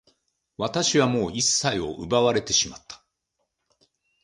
[0.57, 3.03] 私はもう一切を奪われてしまった。